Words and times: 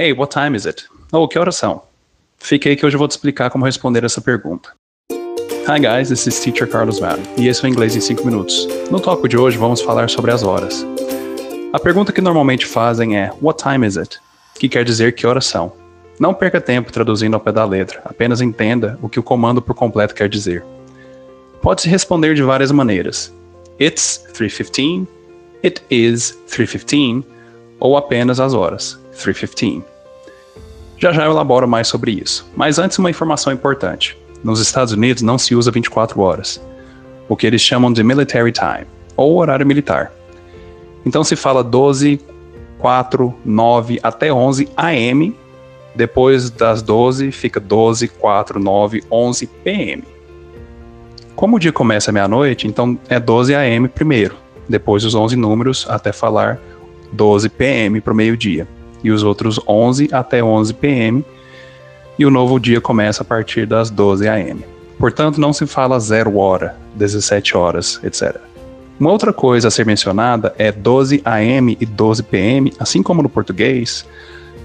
Hey, 0.00 0.12
what 0.12 0.32
time 0.32 0.56
is 0.56 0.64
it? 0.64 0.84
Oh, 1.12 1.26
que 1.26 1.36
horas 1.36 1.56
são? 1.56 1.82
Fique 2.38 2.68
aí 2.68 2.76
que 2.76 2.86
hoje 2.86 2.94
eu 2.94 3.00
vou 3.00 3.08
te 3.08 3.10
explicar 3.10 3.50
como 3.50 3.64
responder 3.64 4.04
essa 4.04 4.20
pergunta. 4.20 4.70
Hi 5.10 5.80
guys, 5.80 6.08
this 6.08 6.24
is 6.24 6.38
Teacher 6.38 6.68
Carlos 6.68 7.00
Vale 7.00 7.20
e 7.36 7.48
esse 7.48 7.64
é 7.64 7.68
o 7.68 7.68
Inglês 7.68 7.96
em 7.96 8.00
5 8.00 8.24
minutos. 8.24 8.68
No 8.92 9.00
tópico 9.00 9.28
de 9.28 9.36
hoje 9.36 9.58
vamos 9.58 9.80
falar 9.80 10.08
sobre 10.08 10.30
as 10.30 10.44
horas. 10.44 10.86
A 11.72 11.80
pergunta 11.80 12.12
que 12.12 12.20
normalmente 12.20 12.64
fazem 12.64 13.18
é 13.18 13.32
What 13.42 13.60
time 13.60 13.84
is 13.84 13.96
it? 13.96 14.20
Que 14.60 14.68
quer 14.68 14.84
dizer 14.84 15.16
que 15.16 15.26
horas 15.26 15.46
são. 15.46 15.72
Não 16.20 16.32
perca 16.32 16.60
tempo 16.60 16.92
traduzindo 16.92 17.34
ao 17.34 17.40
pé 17.40 17.50
da 17.50 17.64
letra, 17.64 18.00
apenas 18.04 18.40
entenda 18.40 18.96
o 19.02 19.08
que 19.08 19.18
o 19.18 19.22
comando 19.24 19.60
por 19.60 19.74
completo 19.74 20.14
quer 20.14 20.28
dizer. 20.28 20.64
Pode-se 21.60 21.88
responder 21.88 22.36
de 22.36 22.42
várias 22.44 22.70
maneiras. 22.70 23.34
It's 23.80 24.24
3:15, 24.32 25.08
it 25.64 25.82
is 25.90 26.38
3:15 26.46 27.24
ou 27.80 27.96
apenas 27.96 28.38
as 28.38 28.54
horas, 28.54 28.96
3:15. 29.18 29.82
Já 30.98 31.12
já 31.12 31.24
eu 31.24 31.30
elaboro 31.30 31.68
mais 31.68 31.86
sobre 31.86 32.10
isso, 32.10 32.50
mas 32.56 32.78
antes 32.78 32.98
uma 32.98 33.10
informação 33.10 33.52
importante. 33.52 34.18
Nos 34.42 34.60
Estados 34.60 34.92
Unidos 34.92 35.22
não 35.22 35.38
se 35.38 35.54
usa 35.54 35.70
24 35.70 36.20
horas, 36.20 36.60
o 37.28 37.36
que 37.36 37.46
eles 37.46 37.60
chamam 37.60 37.92
de 37.92 38.02
military 38.02 38.52
time, 38.52 38.86
ou 39.16 39.36
horário 39.36 39.66
militar. 39.66 40.12
Então 41.04 41.22
se 41.22 41.36
fala 41.36 41.62
12, 41.62 42.20
4, 42.78 43.34
9 43.44 44.00
até 44.02 44.32
11 44.32 44.68
AM, 44.76 45.36
depois 45.94 46.50
das 46.50 46.82
12 46.82 47.32
fica 47.32 47.58
12, 47.58 48.08
4, 48.08 48.60
9, 48.60 49.02
11 49.10 49.46
PM. 49.46 50.04
Como 51.34 51.56
o 51.56 51.58
dia 51.60 51.72
começa 51.72 52.12
meia-noite, 52.12 52.66
então 52.66 52.98
é 53.08 53.20
12 53.20 53.54
AM 53.54 53.88
primeiro, 53.88 54.36
depois 54.68 55.04
os 55.04 55.14
11 55.14 55.36
números 55.36 55.86
até 55.88 56.12
falar 56.12 56.60
12 57.12 57.48
PM 57.48 58.00
para 58.00 58.12
o 58.12 58.16
meio-dia, 58.16 58.66
e 59.02 59.10
os 59.10 59.22
outros 59.22 59.60
11 59.66 60.08
até 60.12 60.42
11 60.42 60.74
PM, 60.74 61.24
e 62.18 62.26
o 62.26 62.30
novo 62.30 62.58
dia 62.58 62.80
começa 62.80 63.22
a 63.22 63.26
partir 63.26 63.66
das 63.66 63.90
12 63.90 64.28
AM. 64.28 64.64
Portanto, 64.98 65.40
não 65.40 65.52
se 65.52 65.66
fala 65.66 65.98
0 66.00 66.36
hora, 66.36 66.76
17 66.96 67.56
horas, 67.56 68.00
etc. 68.02 68.36
Uma 68.98 69.12
outra 69.12 69.32
coisa 69.32 69.68
a 69.68 69.70
ser 69.70 69.86
mencionada 69.86 70.52
é 70.58 70.72
12 70.72 71.22
AM 71.24 71.76
e 71.80 71.86
12 71.86 72.24
PM, 72.24 72.72
assim 72.80 73.00
como 73.00 73.22
no 73.22 73.28
português, 73.28 74.04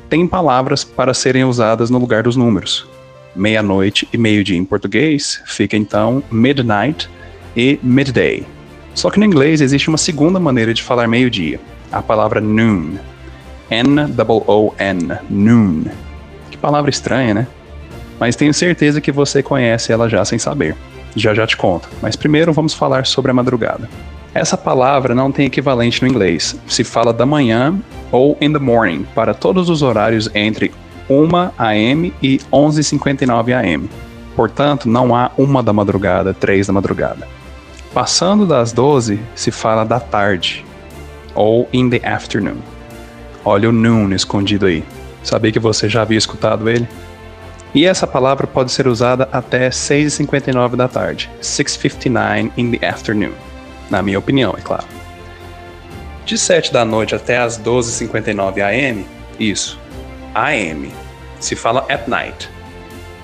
tem 0.09 0.27
palavras 0.27 0.83
para 0.83 1.13
serem 1.13 1.43
usadas 1.43 1.91
no 1.91 1.99
lugar 1.99 2.23
dos 2.23 2.35
números. 2.35 2.87
Meia-noite 3.35 4.07
e 4.11 4.17
meio-dia 4.17 4.57
em 4.57 4.65
português 4.65 5.41
fica 5.45 5.77
então 5.77 6.23
midnight 6.31 7.07
e 7.55 7.79
midday. 7.83 8.45
Só 8.95 9.09
que 9.09 9.19
no 9.19 9.25
inglês 9.25 9.61
existe 9.61 9.87
uma 9.87 9.97
segunda 9.97 10.39
maneira 10.39 10.73
de 10.73 10.81
falar 10.81 11.07
meio-dia, 11.07 11.59
a 11.91 12.01
palavra 12.01 12.41
noon. 12.41 12.95
N-O-O-N, 13.73 15.17
noon. 15.29 15.85
Que 16.51 16.57
palavra 16.57 16.91
estranha, 16.91 17.33
né? 17.33 17.47
Mas 18.19 18.35
tenho 18.35 18.53
certeza 18.53 19.01
que 19.01 19.11
você 19.11 19.41
conhece 19.41 19.91
ela 19.91 20.07
já 20.07 20.23
sem 20.23 20.37
saber. 20.37 20.75
Já 21.15 21.33
já 21.33 21.47
te 21.47 21.57
conto. 21.57 21.89
Mas 21.99 22.15
primeiro 22.15 22.53
vamos 22.53 22.75
falar 22.75 23.07
sobre 23.07 23.31
a 23.31 23.33
madrugada. 23.33 23.89
Essa 24.31 24.55
palavra 24.55 25.15
não 25.15 25.31
tem 25.31 25.47
equivalente 25.47 26.03
no 26.03 26.07
inglês. 26.07 26.55
Se 26.67 26.83
fala 26.83 27.11
da 27.11 27.25
manhã 27.25 27.75
ou 28.11 28.37
in 28.39 28.53
the 28.53 28.59
morning 28.59 29.05
para 29.15 29.33
todos 29.33 29.69
os 29.69 29.81
horários 29.81 30.29
entre 30.35 30.71
1 31.09 31.29
am 31.57 32.13
e 32.21 32.39
11:59 32.51 33.53
am. 33.53 33.89
Portanto, 34.35 34.87
não 34.87 35.15
há 35.15 35.31
uma 35.35 35.63
da 35.63 35.73
madrugada, 35.73 36.33
três 36.33 36.67
da 36.67 36.73
madrugada. 36.73 37.27
Passando 37.91 38.45
das 38.45 38.71
12, 38.71 39.19
se 39.35 39.49
fala 39.49 39.83
da 39.83 39.99
tarde 39.99 40.63
ou 41.33 41.67
in 41.73 41.89
the 41.89 42.07
afternoon. 42.07 42.72
Olha 43.45 43.69
o 43.69 43.71
noon 43.71 44.13
escondido 44.13 44.65
aí. 44.65 44.83
Sabia 45.23 45.51
que 45.51 45.59
você 45.59 45.87
já 45.89 46.01
havia 46.01 46.17
escutado 46.17 46.69
ele? 46.69 46.87
E 47.73 47.85
essa 47.85 48.05
palavra 48.05 48.45
pode 48.45 48.71
ser 48.71 48.87
usada 48.87 49.27
até 49.31 49.69
6h59 49.69 50.75
da 50.75 50.87
tarde, 50.87 51.29
6:59 51.41 52.51
in 52.57 52.71
the 52.71 52.87
afternoon 52.87 53.33
na 53.93 54.01
minha 54.01 54.17
opinião, 54.17 54.55
é 54.57 54.61
claro. 54.61 54.85
De 56.25 56.37
7 56.37 56.73
da 56.73 56.83
noite 56.83 57.13
até 57.13 57.37
as 57.37 57.59
12h59 57.59 58.61
AM, 58.61 59.05
isso, 59.39 59.79
AM, 60.33 60.91
se 61.39 61.55
fala 61.55 61.85
at 61.89 62.07
night. 62.07 62.49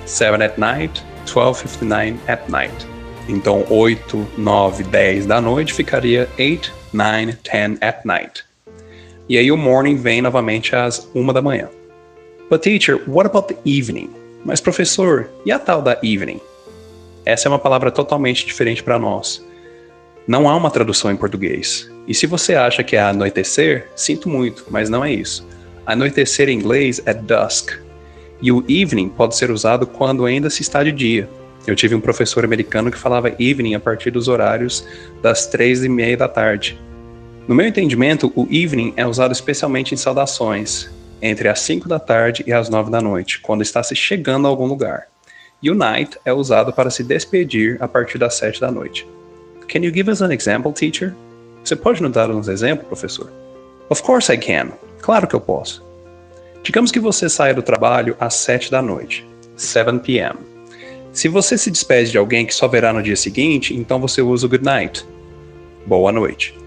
7 0.05 0.43
at 0.43 0.57
night, 0.57 1.03
12:59 1.25 2.17
at 2.27 2.47
night. 2.49 2.87
Então 3.27 3.65
8, 3.69 4.27
9, 4.37 4.83
10 4.83 5.25
da 5.25 5.39
noite 5.41 5.73
ficaria 5.73 6.27
8, 6.37 6.73
9, 6.93 7.33
10 7.43 7.77
at 7.81 8.05
night. 8.05 8.43
E 9.29 9.37
aí 9.37 9.51
o 9.51 9.57
morning 9.57 9.95
vem 9.95 10.23
novamente 10.23 10.75
às 10.75 11.07
1 11.13 11.31
da 11.31 11.41
manhã. 11.41 11.69
But 12.49 12.63
teacher, 12.63 12.99
what 13.07 13.29
about 13.29 13.53
the 13.53 13.59
evening? 13.63 14.09
Mas 14.43 14.59
professor, 14.59 15.29
e 15.45 15.51
a 15.51 15.59
tal 15.59 15.83
da 15.83 15.99
evening? 16.01 16.41
Essa 17.23 17.47
é 17.47 17.49
uma 17.49 17.59
palavra 17.59 17.91
totalmente 17.91 18.43
diferente 18.43 18.81
para 18.81 18.97
nós. 18.97 19.45
Não 20.27 20.49
há 20.49 20.55
uma 20.55 20.71
tradução 20.71 21.11
em 21.11 21.15
português. 21.15 21.91
E 22.07 22.13
se 22.15 22.25
você 22.25 22.55
acha 22.55 22.83
que 22.83 22.95
é 22.95 23.01
anoitecer, 23.01 23.87
sinto 23.95 24.27
muito, 24.27 24.65
mas 24.71 24.89
não 24.89 25.05
é 25.05 25.13
isso. 25.13 25.47
Anoitecer 25.85 26.49
em 26.49 26.57
inglês 26.57 26.99
é 27.05 27.13
dusk. 27.13 27.73
E 28.41 28.51
o 28.51 28.65
evening 28.67 29.09
pode 29.09 29.35
ser 29.35 29.51
usado 29.51 29.85
quando 29.85 30.25
ainda 30.25 30.49
se 30.49 30.63
está 30.63 30.83
de 30.83 30.91
dia. 30.91 31.29
Eu 31.67 31.75
tive 31.75 31.93
um 31.93 32.01
professor 32.01 32.43
americano 32.43 32.89
que 32.89 32.97
falava 32.97 33.35
evening 33.37 33.75
a 33.75 33.79
partir 33.79 34.09
dos 34.09 34.27
horários 34.27 34.83
das 35.21 35.45
três 35.45 35.83
e 35.83 35.89
meia 35.89 36.17
da 36.17 36.27
tarde. 36.27 36.79
No 37.49 37.55
meu 37.55 37.65
entendimento, 37.65 38.31
o 38.35 38.47
evening 38.51 38.93
é 38.95 39.07
usado 39.07 39.31
especialmente 39.31 39.91
em 39.91 39.97
saudações, 39.97 40.87
entre 41.19 41.49
as 41.49 41.59
5 41.61 41.89
da 41.89 41.97
tarde 41.97 42.43
e 42.45 42.53
as 42.53 42.69
9 42.69 42.91
da 42.91 43.01
noite, 43.01 43.39
quando 43.39 43.63
está 43.63 43.81
se 43.81 43.95
chegando 43.95 44.45
a 44.45 44.51
algum 44.51 44.67
lugar. 44.67 45.07
E 45.59 45.71
o 45.71 45.73
night 45.73 46.15
é 46.23 46.31
usado 46.31 46.71
para 46.71 46.91
se 46.91 47.03
despedir 47.03 47.75
a 47.81 47.87
partir 47.87 48.19
das 48.19 48.35
7 48.35 48.61
da 48.61 48.71
noite. 48.71 49.07
Can 49.67 49.79
you 49.79 49.91
give 49.91 50.11
us 50.11 50.21
an 50.21 50.31
example, 50.31 50.71
teacher? 50.71 51.15
Você 51.63 51.75
pode 51.75 52.03
nos 52.03 52.11
dar 52.11 52.29
uns 52.29 52.47
exemplos, 52.47 52.87
professor? 52.87 53.31
Of 53.89 54.03
course 54.03 54.31
I 54.31 54.37
can. 54.37 54.71
Claro 55.01 55.27
que 55.27 55.35
eu 55.35 55.41
posso. 55.41 55.83
Digamos 56.61 56.91
que 56.91 56.99
você 56.99 57.27
saia 57.27 57.55
do 57.55 57.63
trabalho 57.63 58.15
às 58.19 58.35
7 58.35 58.69
da 58.69 58.79
noite, 58.79 59.27
7 59.55 60.01
p.m. 60.01 60.37
Se 61.11 61.27
você 61.27 61.57
se 61.57 61.71
despede 61.71 62.11
de 62.11 62.17
alguém 62.19 62.45
que 62.45 62.53
só 62.53 62.67
verá 62.67 62.93
no 62.93 63.01
dia 63.01 63.15
seguinte, 63.15 63.75
então 63.75 63.99
você 63.99 64.21
usa 64.21 64.45
o 64.45 64.49
good 64.49 64.63
night. 64.63 65.03
Boa 65.87 66.11
noite. 66.11 66.58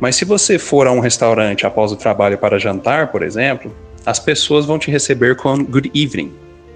Mas 0.00 0.16
se 0.16 0.24
você 0.24 0.58
for 0.58 0.86
a 0.86 0.92
um 0.92 1.00
restaurante 1.00 1.66
após 1.66 1.92
o 1.92 1.96
trabalho 1.96 2.36
para 2.38 2.58
jantar, 2.58 3.08
por 3.08 3.22
exemplo, 3.22 3.74
as 4.04 4.18
pessoas 4.18 4.66
vão 4.66 4.78
te 4.78 4.90
receber 4.90 5.36
com 5.36 5.64
good 5.64 5.90
evening, 5.94 6.32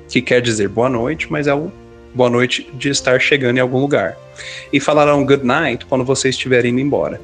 que 0.09 0.23
quer 0.23 0.41
dizer 0.41 0.69
boa 0.69 0.89
noite, 0.89 1.31
mas 1.31 1.47
é 1.47 1.55
o 1.55 1.71
boa 2.15 2.31
noite 2.31 2.69
de 2.75 2.89
estar 2.89 3.21
chegando 3.21 3.59
em 3.59 3.61
algum 3.61 3.79
lugar. 3.79 4.17
E 4.73 4.81
falarão 4.81 5.25
good 5.25 5.45
night 5.45 5.87
quando 5.87 6.05
você 6.05 6.31
estiver 6.31 6.65
indo 6.65 6.81
embora. 6.81 7.21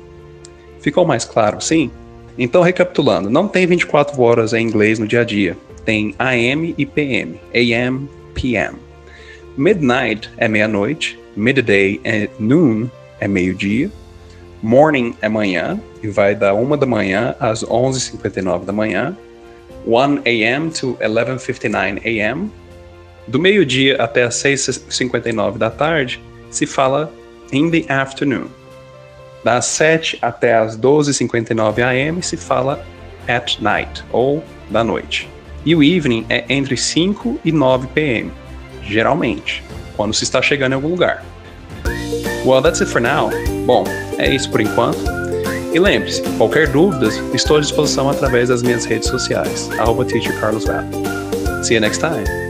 Ficou 0.81 1.05
mais 1.05 1.25
claro, 1.25 1.61
sim? 1.61 1.91
Então, 2.39 2.63
recapitulando, 2.63 3.31
não 3.31 3.49
tem 3.49 3.67
24 3.67 4.21
horas 4.21 4.53
em 4.53 4.63
inglês 4.63 4.99
no 4.99 5.07
dia 5.07 5.23
a 5.23 5.25
dia. 5.25 5.57
Tem 5.85 6.15
AM 6.19 6.75
e 6.77 6.85
PM. 6.85 7.41
AM, 7.55 8.09
PM. 8.35 8.77
Midnight 9.57 10.31
é 10.37 10.47
meia-noite. 10.47 11.19
Midday 11.35 12.01
é 12.05 12.29
noon, 12.39 12.87
é 13.19 13.27
meio-dia. 13.27 13.91
Morning 14.67 15.15
é 15.23 15.29
manhã, 15.29 15.81
e 16.03 16.09
vai 16.09 16.35
da 16.35 16.53
1 16.53 16.77
da 16.77 16.87
manhã 16.87 17.37
às 17.39 17.63
11h59 17.63 18.65
da 18.65 18.73
manhã. 18.73 19.17
1 19.87 20.23
a.m. 20.25 20.71
to 20.73 20.99
11:59 21.01 22.05
a.m. 22.05 22.51
Do 23.29 23.39
meio-dia 23.39 23.95
até 24.03 24.25
as 24.25 24.35
6h59 24.35 25.57
da 25.57 25.71
tarde, 25.71 26.21
se 26.51 26.67
fala 26.67 27.13
in 27.53 27.71
the 27.71 27.85
afternoon. 27.89 28.49
Das 29.45 29.67
7 29.67 30.19
até 30.21 30.57
as 30.57 30.77
12h59 30.77 32.09
am 32.09 32.21
se 32.21 32.37
fala 32.37 32.85
at 33.29 33.61
night, 33.61 34.03
ou 34.11 34.43
da 34.69 34.83
noite. 34.83 35.29
E 35.65 35.77
o 35.77 35.83
evening 35.85 36.27
é 36.29 36.45
entre 36.49 36.77
5 36.77 37.39
e 37.45 37.53
9 37.53 37.87
pm, 37.95 38.33
geralmente, 38.83 39.63
quando 39.97 40.13
se 40.13 40.25
está 40.25 40.43
chegando 40.43 40.73
em 40.73 40.75
algum 40.75 40.89
lugar. 40.89 41.25
Well, 42.45 42.61
that's 42.61 42.81
it 42.81 42.91
for 42.91 43.01
now. 43.01 43.31
Bom, 43.67 43.85
é 44.17 44.33
isso 44.33 44.49
por 44.51 44.61
enquanto. 44.61 44.99
E 45.75 45.79
lembre-se, 45.79 46.23
qualquer 46.39 46.69
dúvida, 46.69 47.09
estou 47.35 47.59
à 47.59 47.61
disposição 47.61 48.09
através 48.09 48.49
das 48.49 48.63
minhas 48.63 48.85
redes 48.85 49.09
sociais, 49.09 49.69
arroba. 49.79 50.07
See 51.63 51.75
you 51.75 51.81
next 51.81 52.01
time! 52.01 52.46